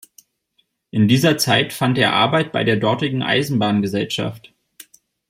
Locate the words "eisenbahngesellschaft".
3.21-4.51